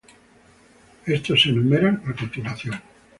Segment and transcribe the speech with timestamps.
[1.05, 2.81] Estos se enumeran a continuación.